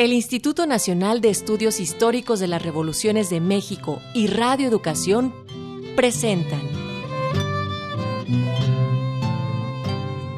[0.00, 5.34] El Instituto Nacional de Estudios Históricos de las Revoluciones de México y Radio Educación
[5.94, 6.62] presentan.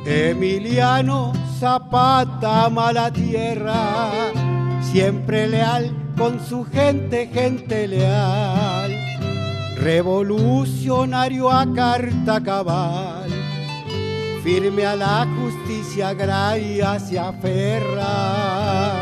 [0.04, 4.32] Emiliano Zapata mala tierra,
[4.92, 8.90] siempre leal con su gente, gente leal,
[9.76, 13.30] revolucionario a carta cabal,
[14.42, 19.01] firme a la justicia agraria se aferra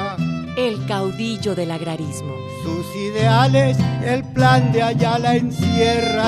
[0.69, 2.34] el caudillo del agrarismo.
[2.62, 6.27] Sus ideales, el plan de Ayala encierra.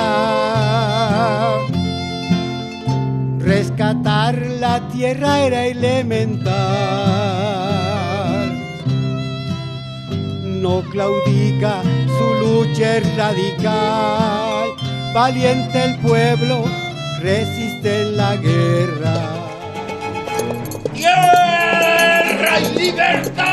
[3.39, 6.53] Rescatar la tierra era elemental.
[10.61, 11.83] No claudica,
[12.17, 14.69] su lucha es radical.
[15.13, 16.65] Valiente el pueblo,
[17.21, 19.13] resiste en la guerra.
[20.95, 23.52] ¡Guerra y libertad!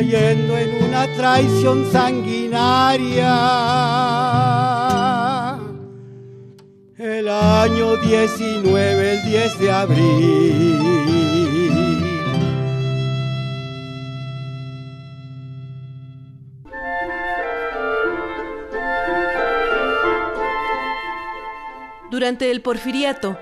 [0.00, 3.28] cayendo en una traición sanguinaria.
[6.96, 10.86] El año 19, el 10 de abril.
[22.10, 23.38] Durante el porfiriato,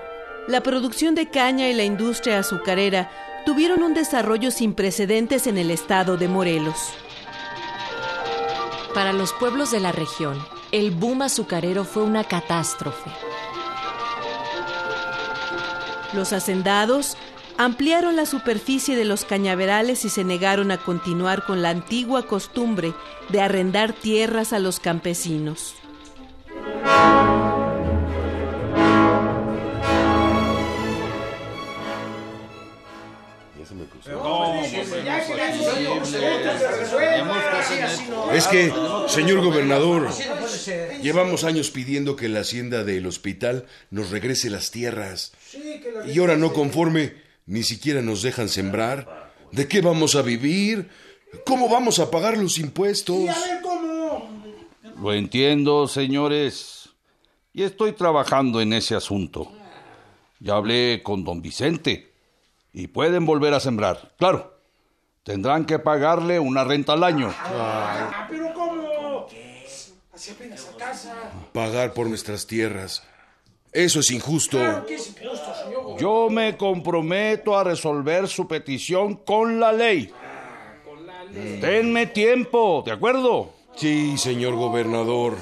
[0.49, 3.09] la producción de caña y la industria azucarera
[3.45, 6.89] tuvieron un desarrollo sin precedentes en el estado de Morelos.
[8.93, 10.37] Para los pueblos de la región,
[10.71, 13.09] el boom azucarero fue una catástrofe.
[16.13, 17.17] Los hacendados
[17.57, 22.93] ampliaron la superficie de los cañaverales y se negaron a continuar con la antigua costumbre
[23.29, 25.75] de arrendar tierras a los campesinos.
[38.33, 38.73] Es que,
[39.07, 40.09] señor gobernador,
[41.01, 45.33] llevamos años pidiendo que la hacienda del hospital nos regrese las tierras.
[46.07, 47.13] Y ahora no conforme,
[47.45, 49.31] ni siquiera nos dejan sembrar.
[49.51, 50.89] ¿De qué vamos a vivir?
[51.45, 53.29] ¿Cómo vamos a pagar los impuestos?
[54.99, 56.89] Lo entiendo, señores.
[57.53, 59.51] Y estoy trabajando en ese asunto.
[60.39, 62.08] Ya hablé con don Vicente
[62.73, 64.13] y pueden volver a sembrar.
[64.17, 64.53] Claro,
[65.23, 67.33] tendrán que pagarle una renta al año.
[67.37, 69.27] Ah, ¿Pero cómo?
[70.13, 71.15] Así apenas a casa.
[71.53, 73.03] Pagar por nuestras tierras.
[73.71, 74.57] Eso es injusto.
[75.99, 80.11] Yo me comprometo a resolver su petición con la ley.
[81.61, 83.53] Denme tiempo, ¿de acuerdo?
[83.75, 85.37] Sí, señor gobernador.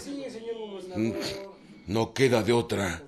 [1.88, 3.02] No queda de otra.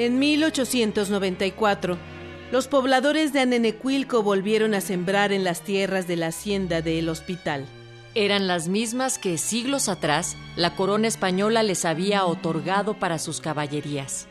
[0.00, 1.98] En 1894,
[2.50, 7.66] los pobladores de Anenecuilco volvieron a sembrar en las tierras de la hacienda del hospital.
[8.14, 14.26] Eran las mismas que siglos atrás la corona española les había otorgado para sus caballerías.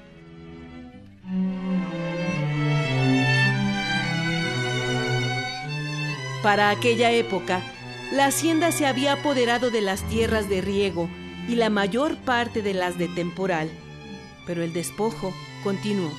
[6.42, 7.62] Para aquella época,
[8.12, 11.08] la hacienda se había apoderado de las tierras de riego
[11.48, 13.70] y la mayor parte de las de temporal,
[14.48, 15.32] pero el despojo
[15.64, 16.12] continuó.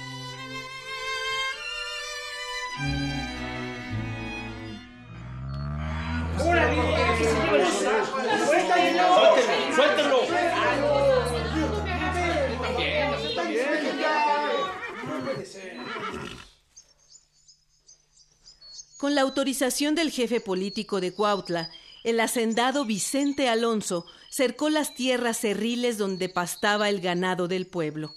[18.96, 21.70] Con la autorización del jefe político de Cuautla,
[22.04, 28.14] el hacendado Vicente Alonso cercó las tierras cerriles donde pastaba el ganado del pueblo.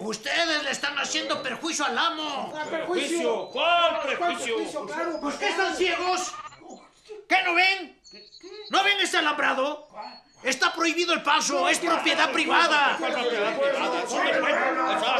[0.00, 2.52] Ustedes le están haciendo perjuicio al amo.
[2.70, 3.48] ¿Perjuicio?
[3.50, 4.56] ¿Cuál perjuicio?
[5.20, 6.34] ¿Por qué están ciegos?
[7.28, 8.00] ¿Qué no ven?
[8.70, 9.88] ¿No ven este alambrado?
[10.42, 12.98] Está prohibido el paso, es propiedad privada.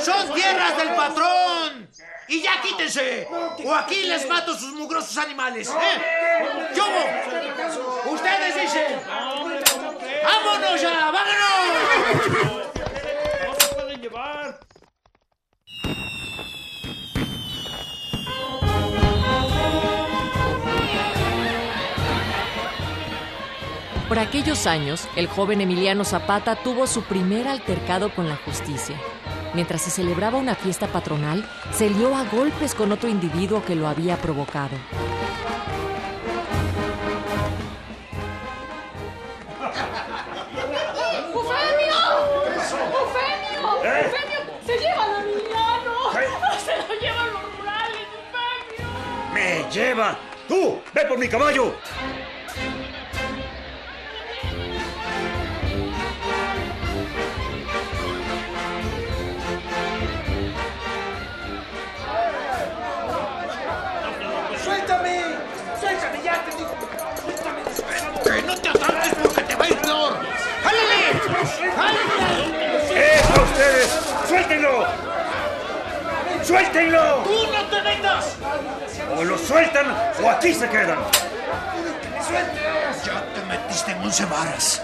[0.00, 1.91] Son tierras del patrón.
[2.29, 3.29] Y ya quítense.
[3.65, 5.69] O aquí les mato sus mugrosos animales.
[5.69, 6.73] ¿eh?
[6.75, 8.15] ¡Chobo!
[8.15, 9.03] Ustedes dicen.
[9.06, 9.62] ¡Vámonos!
[10.25, 11.11] ¡Vámonos ya!
[11.11, 12.39] ¡Vámonos!
[24.20, 28.96] Aquellos años, el joven Emiliano Zapata tuvo su primer altercado con la justicia.
[29.55, 33.88] Mientras se celebraba una fiesta patronal, se lió a golpes con otro individuo que lo
[33.88, 34.76] había provocado.
[41.32, 41.94] ¡Eufemio!
[42.61, 43.69] ¡Eufemio!
[43.82, 44.11] ¡Eufemio!
[44.66, 46.12] ¡Se llevan a Emiliano!
[46.64, 48.87] ¡Se lo llevan los rurales, Eufemio!
[49.34, 50.19] ¡Me lleva!
[50.46, 50.81] ¡Tú!
[50.93, 51.75] ¡Ve por mi caballo!
[69.76, 70.19] Peor!
[70.62, 71.00] ¡Jálale!
[71.76, 72.61] ¡Jálale!
[72.93, 74.00] ¡Eh, a ustedes!
[74.28, 74.87] ¡Suéltenlo!
[76.43, 77.22] ¡Suéltenlo!
[77.25, 78.37] ¡Tú no te metas!
[79.17, 79.87] O lo sueltan
[80.22, 80.99] o aquí se quedan.
[83.05, 84.82] Ya te metiste en once varas.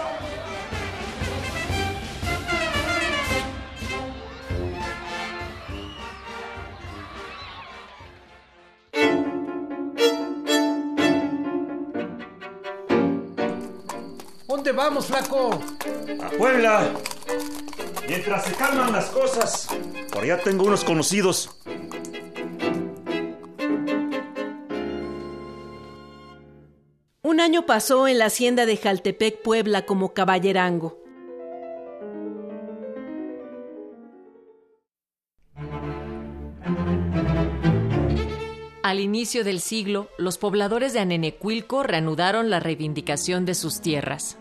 [14.77, 15.59] Vamos, flaco?
[16.23, 16.93] ¡A Puebla!
[18.07, 19.67] Mientras se calman las cosas.
[20.13, 21.49] Por allá tengo unos conocidos.
[27.23, 30.97] Un año pasó en la hacienda de Jaltepec, Puebla, como caballerango.
[38.83, 44.37] Al inicio del siglo, los pobladores de Anenecuilco reanudaron la reivindicación de sus tierras.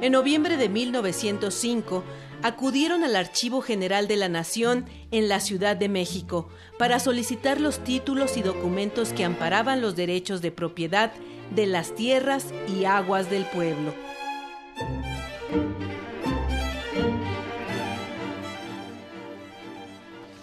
[0.00, 2.04] En noviembre de 1905,
[2.42, 6.48] acudieron al Archivo General de la Nación en la Ciudad de México
[6.78, 11.12] para solicitar los títulos y documentos que amparaban los derechos de propiedad
[11.50, 13.92] de las tierras y aguas del pueblo.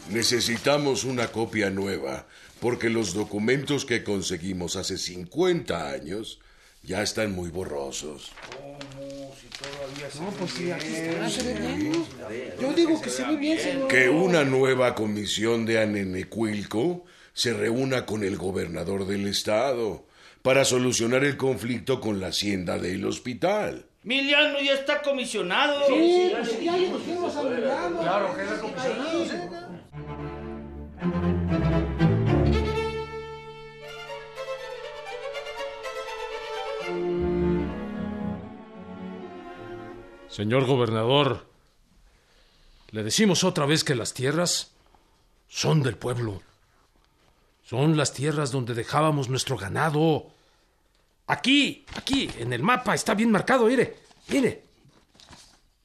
[0.09, 2.27] Necesitamos una copia nueva,
[2.59, 6.39] porque los documentos que conseguimos hace 50 años
[6.83, 8.31] ya están muy borrosos.
[10.19, 11.91] No, pues sí, aquí está, se ve bien.
[11.91, 12.61] ¿no?
[12.61, 13.87] Yo digo que se ve bien, señor.
[13.87, 20.05] Que una nueva comisión de Anenecuilco se reúna con el gobernador del estado
[20.41, 23.87] para solucionar el conflicto con la hacienda del hospital.
[24.03, 25.87] Miliano ya está comisionado.
[25.87, 27.41] Sí, pues ya le pusimos a.
[27.41, 29.74] Claro, que era comisionado.
[40.35, 41.45] Señor gobernador,
[42.91, 44.73] le decimos otra vez que las tierras
[45.47, 46.41] son del pueblo.
[47.63, 50.25] Son las tierras donde dejábamos nuestro ganado.
[51.27, 53.95] Aquí, aquí, en el mapa está bien marcado, mire,
[54.27, 54.61] mire.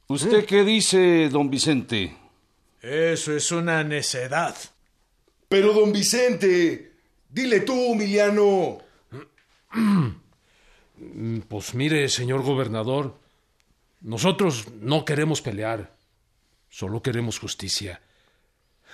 [0.09, 2.17] ¿Usted qué dice, don Vicente?
[2.83, 4.57] Eso es una necedad.
[5.49, 6.95] Pero, don Vicente,
[7.29, 8.79] dile tú, Miliano.
[11.49, 13.17] Pues mire, señor gobernador,
[14.01, 15.95] nosotros no queremos pelear,
[16.69, 18.01] solo queremos justicia.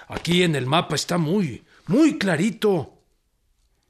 [0.08, 2.92] Aquí en el mapa está muy, muy clarito.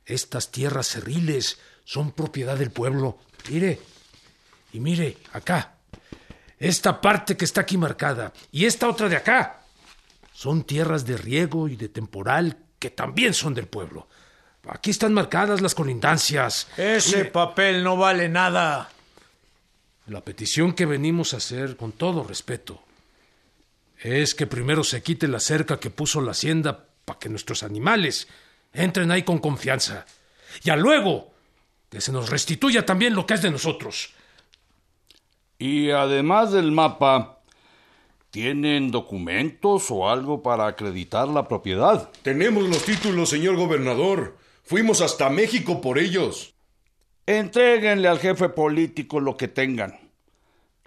[0.05, 3.19] Estas tierras cerriles son propiedad del pueblo.
[3.51, 3.81] Mire,
[4.73, 5.75] y mire, acá.
[6.59, 9.61] Esta parte que está aquí marcada y esta otra de acá
[10.33, 14.09] son tierras de riego y de temporal que también son del pueblo.
[14.69, 16.67] Aquí están marcadas las colindancias.
[16.77, 18.89] Ese papel no vale nada.
[20.07, 22.81] La petición que venimos a hacer, con todo respeto,
[23.99, 28.29] es que primero se quite la cerca que puso la hacienda para que nuestros animales
[28.73, 30.07] entren ahí con confianza.
[30.63, 31.33] Y a luego
[31.91, 34.11] que se nos restituya también lo que es de nosotros.
[35.59, 37.41] Y además del mapa,
[38.31, 42.11] ¿tienen documentos o algo para acreditar la propiedad?
[42.23, 44.37] Tenemos los títulos, señor gobernador.
[44.63, 46.56] Fuimos hasta México por ellos.
[47.27, 49.99] Entréguenle al jefe político lo que tengan.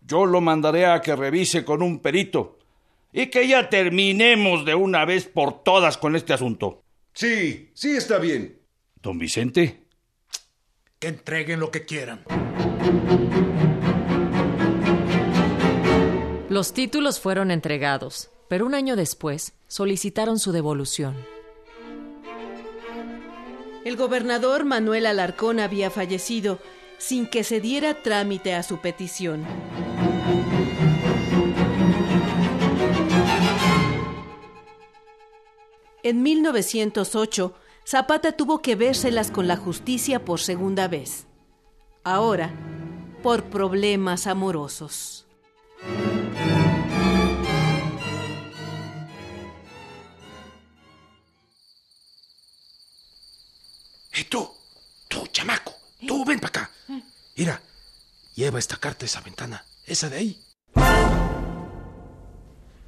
[0.01, 2.57] Yo lo mandaré a que revise con un perito
[3.11, 6.81] y que ya terminemos de una vez por todas con este asunto.
[7.13, 8.57] Sí, sí está bien.
[9.01, 9.83] Don Vicente.
[10.97, 12.23] Que entreguen lo que quieran.
[16.49, 21.15] Los títulos fueron entregados, pero un año después solicitaron su devolución.
[23.85, 26.59] El gobernador Manuel Alarcón había fallecido
[26.97, 29.45] sin que se diera trámite a su petición.
[36.03, 37.53] En 1908,
[37.87, 41.27] Zapata tuvo que vérselas con la justicia por segunda vez.
[42.03, 42.51] Ahora,
[43.23, 45.18] por problemas amorosos.
[54.19, 54.49] ¡Eh, tú!
[55.07, 55.71] ¡Tú, chamaco!
[56.05, 56.71] ¡Tú, ven para acá!
[57.37, 57.61] Mira,
[58.35, 59.63] lleva esta carta a esa ventana.
[59.85, 60.41] Esa de ahí.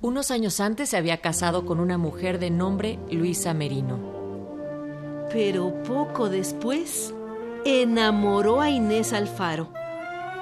[0.01, 3.97] Unos años antes se había casado con una mujer de nombre Luisa Merino.
[5.31, 7.13] Pero poco después
[7.63, 9.71] enamoró a Inés Alfaro,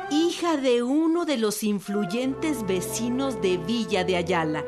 [0.10, 4.66] hija de uno de los influyentes vecinos de Villa de Ayala.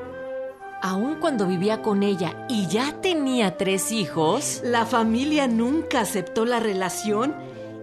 [0.83, 6.59] Aun cuando vivía con ella y ya tenía tres hijos, la familia nunca aceptó la
[6.59, 7.35] relación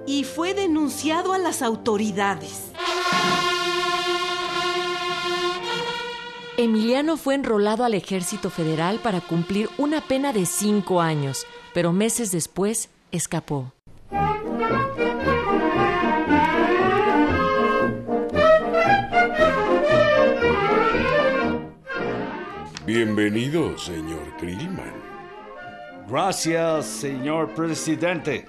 [0.04, 2.72] y fue denunciado a las autoridades.
[6.56, 12.32] Emiliano fue enrolado al ejército federal para cumplir una pena de cinco años, pero meses
[12.32, 13.72] después escapó.
[22.88, 24.94] Bienvenido, señor Krillman.
[26.08, 28.46] Gracias, señor presidente.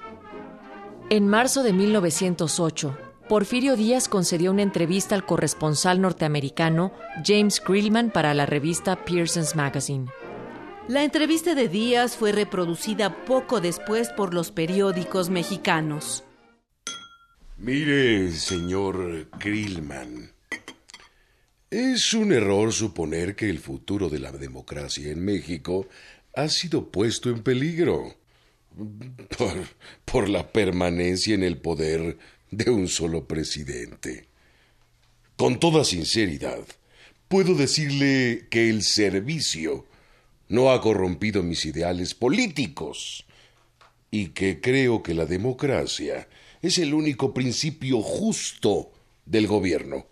[1.10, 2.96] En marzo de 1908,
[3.28, 6.90] Porfirio Díaz concedió una entrevista al corresponsal norteamericano
[7.22, 10.06] James Krillman para la revista Pearson's Magazine.
[10.88, 16.24] La entrevista de Díaz fue reproducida poco después por los periódicos mexicanos.
[17.58, 20.32] Mire, señor Krillman,
[21.70, 25.86] es un error suponer que el futuro de la democracia en México
[26.34, 28.16] ha sido puesto en peligro
[29.38, 29.54] por,
[30.04, 32.18] por la permanencia en el poder
[32.50, 34.26] de un solo presidente.
[35.36, 36.66] Con toda sinceridad,
[37.28, 39.86] puedo decirle que el servicio
[40.48, 43.24] no ha corrompido mis ideales políticos
[44.10, 46.28] y que creo que la democracia
[46.60, 48.90] es el único principio justo
[49.24, 50.09] del gobierno,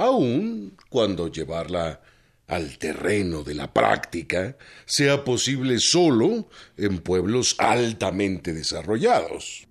[0.00, 2.00] aun cuando llevarla
[2.46, 9.68] al terreno de la práctica sea posible solo en pueblos altamente desarrollados.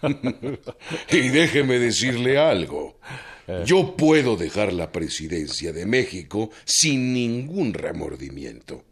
[1.10, 3.00] y déjeme decirle algo.
[3.66, 8.84] Yo puedo dejar la presidencia de México sin ningún remordimiento.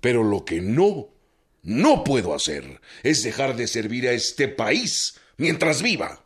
[0.00, 1.10] Pero lo que no,
[1.62, 6.24] no puedo hacer es dejar de servir a este país mientras viva.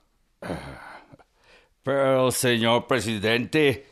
[1.84, 3.86] Pero, señor presidente,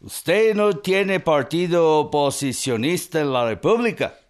[0.00, 4.20] usted no tiene partido oposicionista en la República.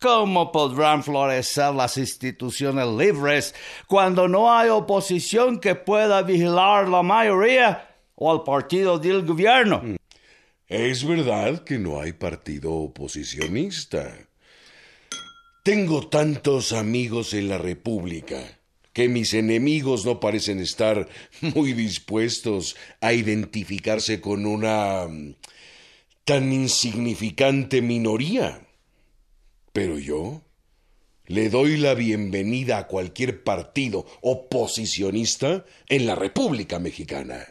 [0.00, 3.54] ¿Cómo podrán florecer las instituciones libres
[3.86, 9.82] cuando no hay oposición que pueda vigilar la mayoría o al partido del gobierno?
[10.66, 14.12] Es verdad que no hay partido oposicionista.
[15.62, 18.57] Tengo tantos amigos en la República
[18.98, 21.08] que mis enemigos no parecen estar
[21.40, 25.36] muy dispuestos a identificarse con una mm,
[26.24, 28.60] tan insignificante minoría.
[29.72, 30.42] Pero yo
[31.26, 37.46] le doy la bienvenida a cualquier partido oposicionista en la República Mexicana.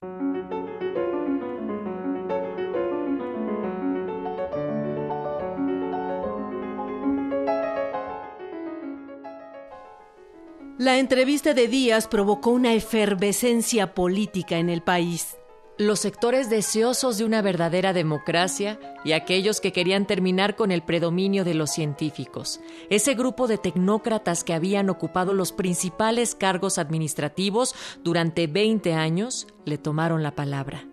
[10.88, 15.36] La entrevista de Díaz provocó una efervescencia política en el país.
[15.78, 21.44] Los sectores deseosos de una verdadera democracia y aquellos que querían terminar con el predominio
[21.44, 27.76] de los científicos, ese grupo de tecnócratas que habían ocupado los principales cargos administrativos
[28.06, 30.88] durante 20 años, le tomaron la palabra.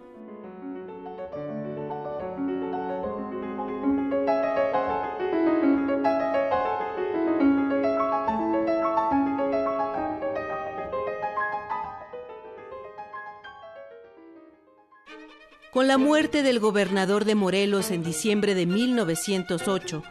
[15.95, 20.03] La muerte del gobernador de Morelos en diciembre de 1908,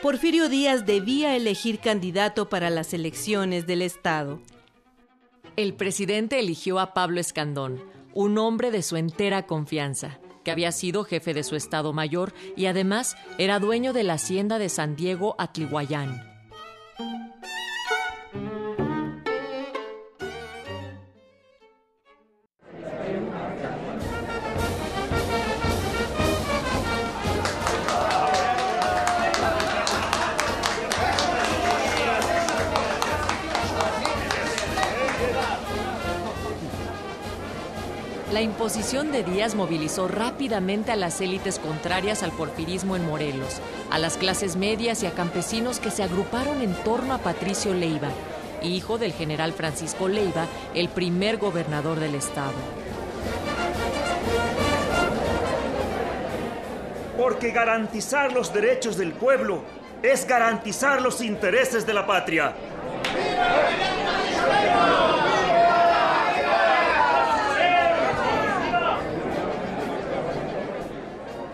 [0.00, 4.40] Porfirio Díaz debía elegir candidato para las elecciones del Estado.
[5.56, 7.82] El presidente eligió a Pablo Escandón,
[8.14, 12.66] un hombre de su entera confianza, que había sido jefe de su Estado Mayor y
[12.66, 16.31] además era dueño de la hacienda de San Diego Atlihuayán.
[38.42, 44.00] La imposición de Díaz movilizó rápidamente a las élites contrarias al porfirismo en Morelos, a
[44.00, 48.08] las clases medias y a campesinos que se agruparon en torno a Patricio Leiva,
[48.60, 52.50] hijo del general Francisco Leiva, el primer gobernador del estado.
[57.16, 59.62] Porque garantizar los derechos del pueblo
[60.02, 62.56] es garantizar los intereses de la patria.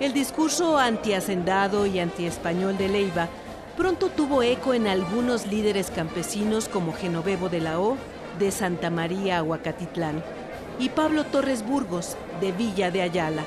[0.09, 3.29] El discurso antihacendado y antiespañol de Leiva
[3.77, 7.99] pronto tuvo eco en algunos líderes campesinos como Genovevo de la O,
[8.39, 10.25] de Santa María Aguacatitlán,
[10.79, 13.45] y Pablo Torres Burgos, de Villa de Ayala.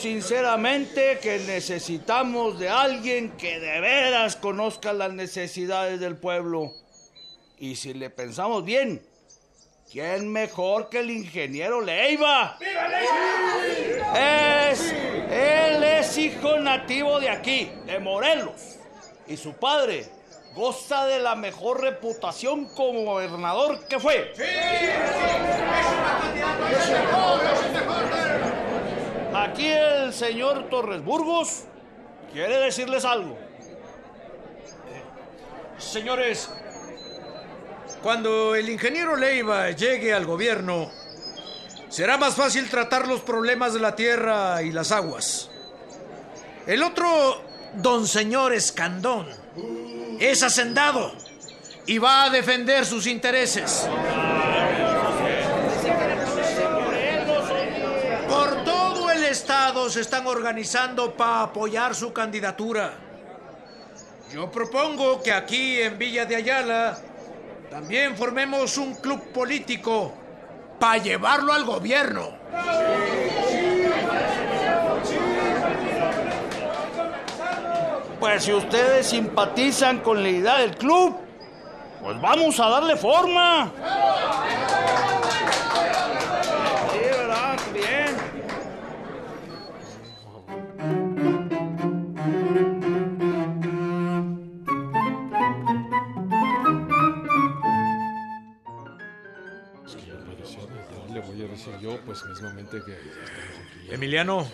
[0.00, 6.72] Sinceramente que necesitamos de alguien que de veras conozca las necesidades del pueblo.
[7.58, 9.02] Y si le pensamos bien,
[9.92, 12.56] ¿quién mejor que el ingeniero Leiva?
[14.16, 18.78] Es, él es hijo nativo de aquí, de Morelos.
[19.26, 20.06] Y su padre
[20.54, 24.32] goza de la mejor reputación como gobernador que fue.
[29.42, 31.64] Aquí el señor Torres Burgos
[32.30, 33.38] quiere decirles algo.
[35.78, 36.50] Señores,
[38.02, 40.90] cuando el ingeniero Leiva llegue al gobierno,
[41.88, 45.50] será más fácil tratar los problemas de la tierra y las aguas.
[46.66, 47.42] El otro,
[47.76, 49.26] don señor Escandón,
[50.18, 51.12] es hacendado
[51.86, 53.88] y va a defender sus intereses.
[58.28, 59.24] Por todo el
[59.96, 62.92] están organizando para apoyar su candidatura.
[64.32, 66.98] Yo propongo que aquí en Villa de Ayala
[67.70, 70.12] también formemos un club político
[70.78, 72.30] para llevarlo al gobierno.
[78.20, 81.16] Pues si ustedes simpatizan con la idea del club,
[82.02, 83.72] pues vamos a darle forma.
[101.80, 102.96] Yo, pues mismamente que.
[103.92, 104.50] Emiliano,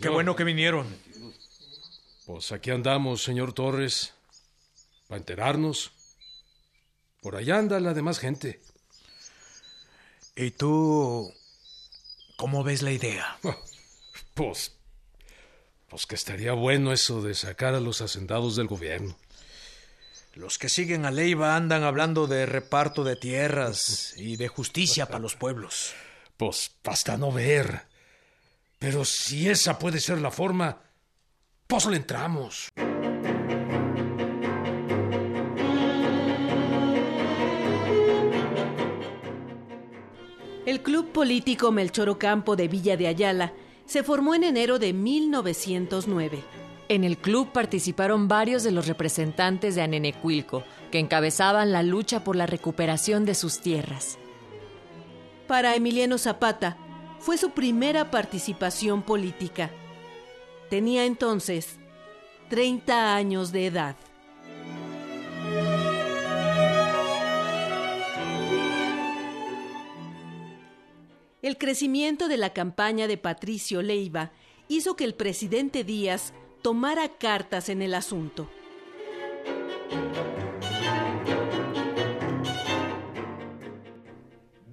[0.00, 0.86] qué bueno que vinieron.
[2.26, 4.14] Pues aquí andamos, señor Torres,
[5.08, 5.92] para enterarnos.
[7.20, 8.60] Por allá anda la demás gente.
[10.36, 11.32] ¿Y tú
[12.36, 13.38] cómo ves la idea?
[14.32, 14.74] Pues,
[15.88, 19.14] pues que estaría bueno eso de sacar a los hacendados del gobierno.
[20.34, 25.18] Los que siguen a Leiva andan hablando de reparto de tierras y de justicia para
[25.18, 25.92] los pueblos.
[26.40, 27.82] Pues basta no ver.
[28.78, 30.80] Pero si esa puede ser la forma,
[31.66, 32.70] pues le entramos.
[40.64, 43.52] El Club Político Melchor Ocampo de Villa de Ayala
[43.84, 46.42] se formó en enero de 1909.
[46.88, 52.34] En el club participaron varios de los representantes de Anenecuilco, que encabezaban la lucha por
[52.34, 54.16] la recuperación de sus tierras.
[55.50, 56.76] Para Emiliano Zapata,
[57.18, 59.68] fue su primera participación política.
[60.68, 61.80] Tenía entonces
[62.50, 63.96] 30 años de edad.
[71.42, 74.30] El crecimiento de la campaña de Patricio Leiva
[74.68, 76.32] hizo que el presidente Díaz
[76.62, 78.48] tomara cartas en el asunto.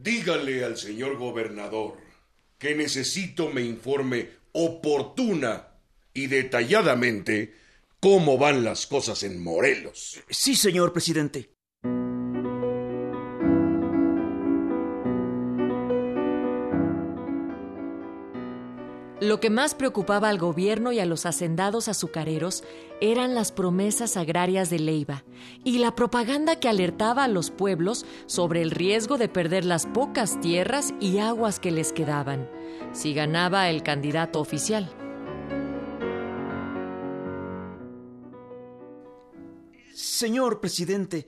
[0.07, 1.97] Dígale al señor gobernador
[2.57, 5.67] que necesito me informe oportuna
[6.13, 7.53] y detalladamente
[7.99, 10.17] cómo van las cosas en Morelos.
[10.29, 11.56] Sí, señor presidente.
[19.27, 22.63] Lo que más preocupaba al gobierno y a los hacendados azucareros
[23.01, 25.25] eran las promesas agrarias de Leiva
[25.65, 30.39] y la propaganda que alertaba a los pueblos sobre el riesgo de perder las pocas
[30.39, 32.49] tierras y aguas que les quedaban
[32.93, 34.89] si ganaba el candidato oficial.
[39.93, 41.27] Señor presidente,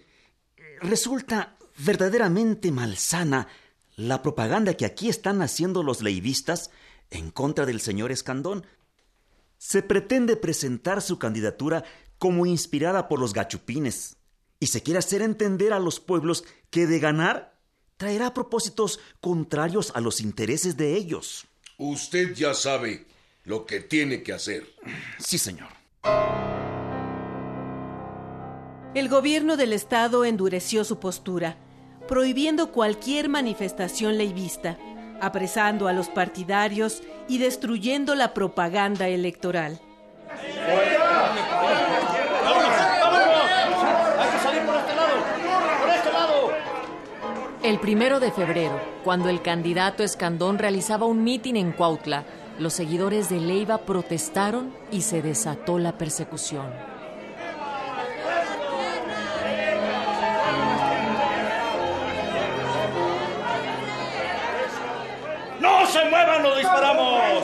[0.79, 3.49] resulta verdaderamente malsana
[3.97, 6.71] la propaganda que aquí están haciendo los leivistas
[7.11, 8.65] en contra del señor Escandón.
[9.57, 11.83] Se pretende presentar su candidatura
[12.17, 14.17] como inspirada por los gachupines
[14.59, 17.59] y se quiere hacer entender a los pueblos que de ganar
[17.97, 21.45] traerá propósitos contrarios a los intereses de ellos.
[21.77, 23.05] Usted ya sabe
[23.43, 24.67] lo que tiene que hacer.
[25.17, 25.69] Sí, señor.
[28.95, 31.57] El gobierno del estado endureció su postura,
[32.07, 34.77] prohibiendo cualquier manifestación leivista,
[35.21, 39.79] apresando a los partidarios y destruyendo la propaganda electoral.
[47.61, 52.23] El primero de febrero, cuando el candidato Escandón realizaba un mitin en Cuautla,
[52.57, 56.88] los seguidores de Leiva protestaron y se desató la persecución.
[65.89, 67.43] Se muevan, lo disparamos!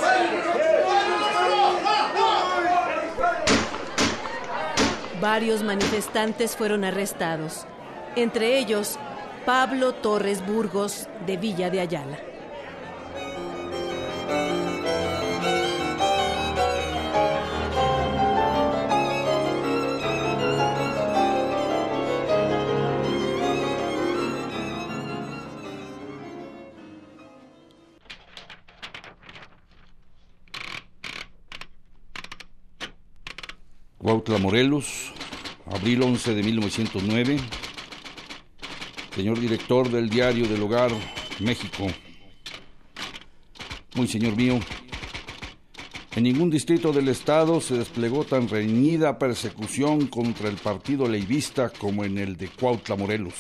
[5.20, 7.66] Varios manifestantes fueron arrestados,
[8.16, 9.00] entre ellos
[9.46, 12.35] Pablo Torres Burgos de Villa de Ayala.
[34.26, 35.14] Cuautla Morelos,
[35.72, 37.38] abril 11 de 1909.
[39.14, 40.90] Señor director del diario del Hogar,
[41.40, 41.86] México.
[43.94, 44.60] Muy señor mío,
[46.16, 52.04] en ningún distrito del estado se desplegó tan reñida persecución contra el partido leivista como
[52.04, 53.36] en el de Cuautla Morelos.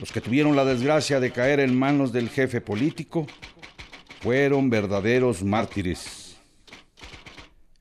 [0.00, 3.26] Los que tuvieron la desgracia de caer en manos del jefe político
[4.22, 6.15] fueron verdaderos mártires.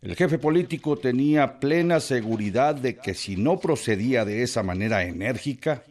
[0.05, 5.81] El jefe político tenía plena seguridad de que si no procedía de esa manera enérgica,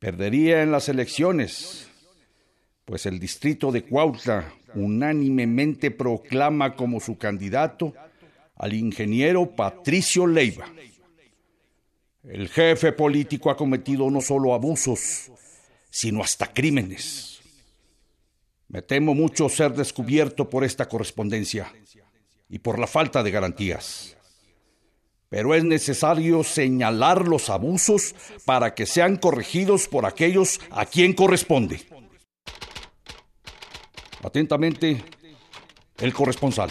[0.00, 1.86] perdería en las elecciones,
[2.84, 7.94] pues el distrito de Cuautla unánimemente proclama como su candidato
[8.56, 10.66] al ingeniero Patricio Leiva.
[12.24, 15.30] El jefe político ha cometido no solo abusos,
[15.88, 17.40] sino hasta crímenes.
[18.66, 21.72] Me temo mucho ser descubierto por esta correspondencia
[22.52, 24.14] y por la falta de garantías.
[25.30, 31.80] Pero es necesario señalar los abusos para que sean corregidos por aquellos a quien corresponde.
[34.22, 35.02] Atentamente,
[35.96, 36.70] el corresponsal.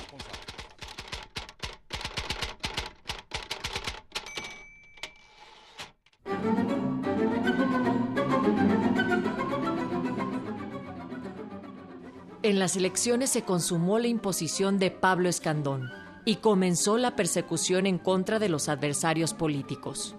[12.52, 15.90] En las elecciones se consumó la imposición de Pablo Escandón
[16.26, 20.18] y comenzó la persecución en contra de los adversarios políticos.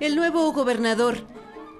[0.00, 1.18] El nuevo gobernador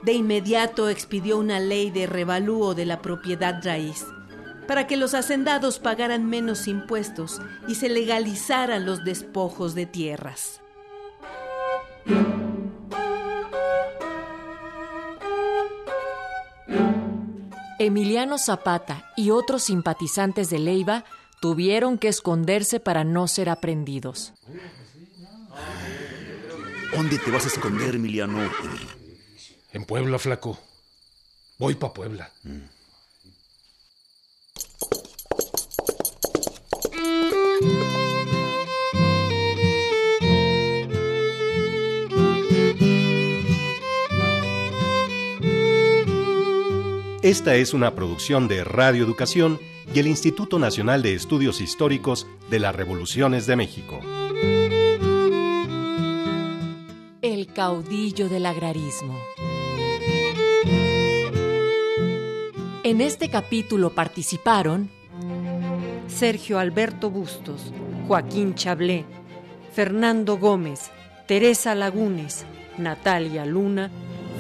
[0.03, 4.05] de inmediato expidió una ley de revalúo de la propiedad raíz
[4.68, 10.61] para que los hacendados pagaran menos impuestos y se legalizaran los despojos de tierras.
[17.81, 21.07] Emiliano Zapata y otros simpatizantes de Leiva
[21.40, 24.35] tuvieron que esconderse para no ser aprendidos.
[26.95, 28.38] ¿Dónde te vas a esconder, Emiliano?
[29.73, 30.59] En Puebla, flaco.
[31.59, 32.31] Voy para Puebla.
[47.31, 49.61] Esta es una producción de Radio Educación
[49.95, 54.01] y el Instituto Nacional de Estudios Históricos de las Revoluciones de México.
[57.23, 59.16] El caudillo del agrarismo.
[62.83, 64.90] En este capítulo participaron
[66.09, 67.73] Sergio Alberto Bustos,
[68.09, 69.05] Joaquín Chablé,
[69.73, 70.90] Fernando Gómez,
[71.29, 72.45] Teresa Lagunes,
[72.77, 73.88] Natalia Luna,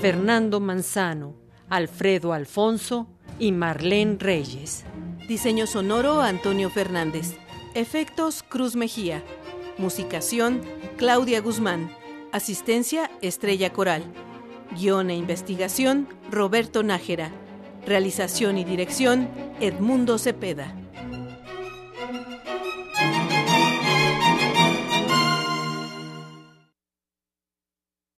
[0.00, 1.39] Fernando Manzano,
[1.70, 3.06] Alfredo Alfonso
[3.38, 4.84] y Marlene Reyes.
[5.28, 7.36] Diseño sonoro Antonio Fernández.
[7.74, 9.22] Efectos Cruz Mejía.
[9.78, 10.62] Musicación
[10.96, 11.92] Claudia Guzmán.
[12.32, 14.02] Asistencia Estrella Coral.
[14.76, 17.30] Guión e investigación Roberto Nájera.
[17.86, 19.28] Realización y dirección
[19.60, 20.74] Edmundo Cepeda.